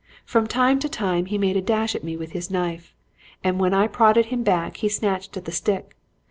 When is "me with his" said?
2.03-2.49